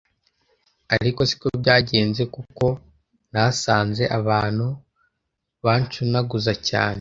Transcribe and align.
ariko 0.95 1.19
siko 1.29 1.47
byagenze 1.61 2.23
kuko 2.35 2.65
nahasanze 3.31 4.03
abantu 4.19 4.65
baranshunaguza 5.63 6.53
cyane 6.69 6.89